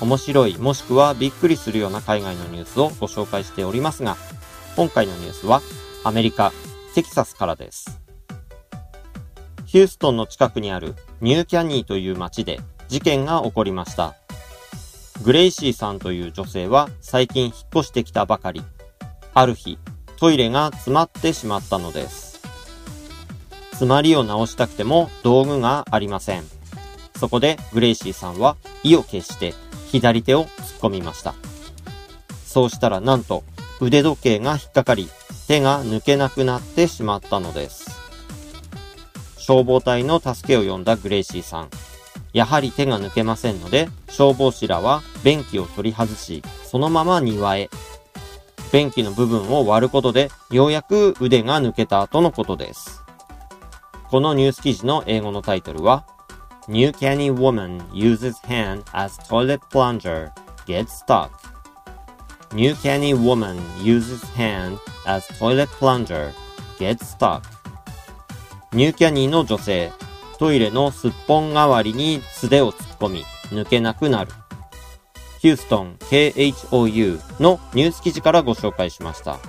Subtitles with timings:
[0.00, 4.16] 面白いもしくはびっくりするような海外のニュースをご紹介しておりますが、
[4.76, 5.62] 今回のニュースは
[6.04, 6.52] アメリカ、
[6.94, 8.00] テキサスからです。
[9.66, 14.16] ヒューストンの近くにあるニューキャニーという街で事件が起こりました。
[15.22, 18.62] グレイシーさんという女性は最近引っ越してきたばかり。
[19.34, 19.78] ある日、
[20.16, 22.40] トイレが詰まってしまったのです。
[23.70, 26.44] 詰まりを直したくても道具がありません。
[27.16, 29.54] そこでグレイシーさんは意を決して
[29.92, 30.48] 左手を突っ
[30.80, 31.34] 込みました。
[32.46, 33.44] そうしたらなんと
[33.80, 35.08] 腕時計が引っかかり
[35.46, 38.00] 手が抜けなくなってしまったのです。
[39.36, 41.68] 消防隊の助けを呼んだグレイシーさん。
[42.32, 47.68] やはり手が抜けませんので、消防士らは便器を取り外し、そのまま庭へ。
[48.72, 53.02] 便器の部分を割ることで、ようやく腕が抜けた後のことです。
[54.08, 56.06] このニュース記事の英語のタイトルは、
[56.68, 60.32] New canny woman uses hand as toilet plunger,
[60.64, 61.30] gets stuck.
[62.54, 66.32] New canny woman uses hand as toilet plunger,
[66.78, 67.42] gets stuck.
[68.72, 69.90] ニューキャニーの女性、
[70.38, 74.30] トイレのすっぽん代わりに素手を突っ込み、抜けなくなる。
[75.40, 79.40] ヒューストン KHOU のニュース記事からご紹介しました。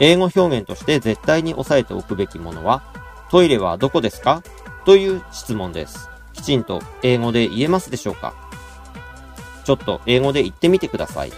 [0.00, 2.82] 英語表現として絶対に押さえておくべきものは、
[3.30, 4.42] トイレはどこですか？
[4.84, 6.08] という質問です。
[6.32, 8.34] きちんと英語で言えますでしょうか？
[9.64, 11.32] ちょっと英語で言ってみてください。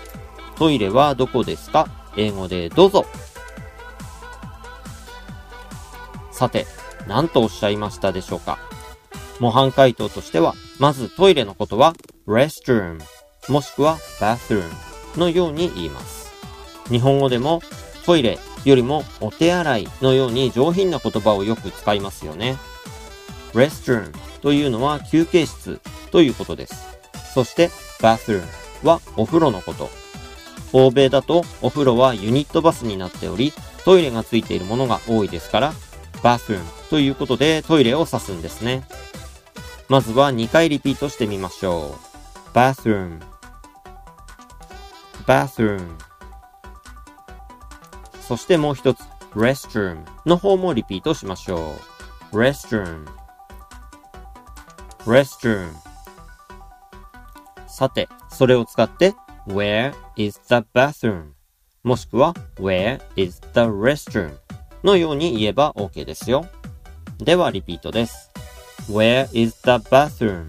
[0.57, 1.89] トイレはどこですか？
[2.17, 3.07] 英語でどうぞ。
[6.31, 6.67] さて、
[7.07, 8.59] 何とおっしゃいましたでしょうか？
[9.41, 11.95] 模範回答としては、まずトイレのことは
[12.27, 13.01] restroom
[13.49, 14.63] もしくは bathroom
[15.17, 16.33] のように言います。
[16.91, 17.63] 日本語でも
[18.05, 22.57] トイレよりもお手洗いのように上品な言葉をよく使いますよね。
[23.53, 25.81] restroom というのは休憩室
[26.11, 26.99] ということです。
[27.35, 27.69] そして
[28.01, 28.43] bathroom
[28.85, 29.91] はお風呂のこと。
[30.73, 33.53] 欧米だとお風呂はユニットバスになっており、
[33.85, 35.73] トイレがついているものが多いですから、
[36.23, 38.87] bathroom ということでトイレを指すんですね。
[39.89, 42.09] まずは2回リピートしてみましょう。
[42.55, 43.21] bathroom
[45.27, 46.08] bathroom
[48.29, 49.01] そしてもう一つ
[49.35, 51.73] restroom の方もリピートしましょ
[52.31, 52.37] う。
[52.37, 53.07] restroom
[55.07, 55.73] restroom
[57.67, 59.15] さて、それを使って
[59.47, 61.31] Where is the bathroom?
[61.83, 64.37] もしくは Where is the restroom?
[64.85, 66.45] のように言えば OK ですよ。
[67.17, 68.31] ではリピートです。
[68.91, 70.49] Where is the bathroom?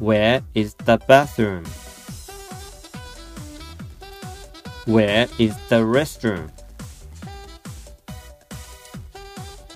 [0.00, 1.81] Where is the bathroom?
[4.86, 6.50] Where is the restroom?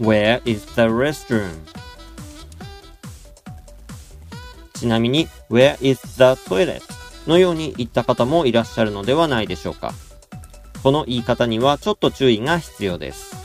[0.00, 1.49] Where is the restroom?
[4.75, 6.83] ちなみに、Where is the toilet?
[7.28, 9.94] のように言った方もいらっしゃるのではないでしょうか。
[10.83, 13.37] この言い方にはちょっと注意が必要です。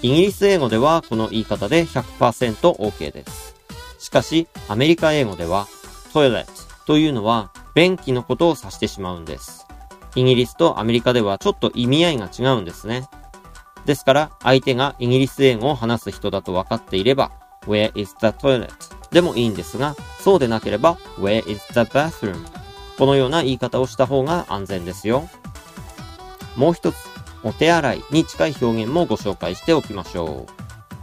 [0.00, 3.54] イギリス英語ではこの言い方で 100%OK です。
[3.98, 5.68] しかし、アメリカ英語では、
[6.14, 6.52] トイレット
[6.86, 9.61] というのは便器のことを指してしまうんです。
[10.14, 13.08] イギリスとアメリカではちょっと意味合いが違うんですね。
[13.86, 17.32] ですから、相手がイギリス英語を話す人だと分かっていれば、
[17.66, 18.70] Where is the toilet?
[19.10, 22.46] でもいいんですが、そうでなければ、Where is the bathroom?
[22.98, 25.28] このような言い方をした方が安全ですよ。
[26.56, 26.96] もう一つ、
[27.42, 30.46] お手洗いに近い表現もご紹介しておきましょ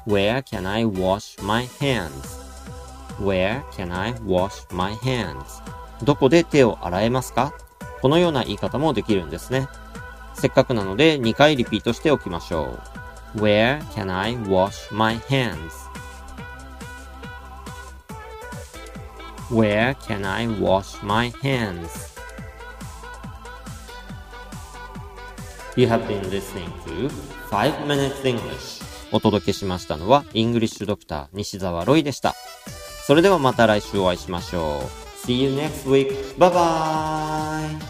[0.08, 0.10] う。
[0.10, 5.62] Where can I wash my hands?Where can I wash my hands?
[6.04, 7.54] どこで手を洗えますか？
[8.02, 9.68] このような言い方もできるんですね。
[10.34, 12.80] せっかくなので2回リピートしておきましょ
[13.36, 13.40] う。
[13.40, 15.20] Where can I wash my
[19.52, 22.10] hands?Where can I wash my hands?
[25.76, 27.10] You have been listening to
[27.50, 32.36] 5 Minutes English お届けしましたのは、イングリッシュドクター西澤ロイでした。
[33.06, 35.09] それではまた来週お会いしましょう。
[35.26, 36.38] See you next week.
[36.38, 37.90] Bye bye!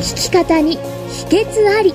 [0.00, 1.92] 聞き方に秘訣あり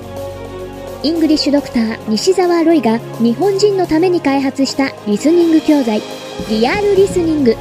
[1.03, 6.01] イングリッシュドクター西澤ロイが日本人のために開発したリスニング教材
[6.49, 7.55] リアルリスニング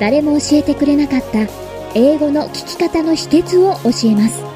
[0.00, 1.46] 誰も教えてくれなかった
[1.94, 4.51] 英語の聞き方の秘訣を教えます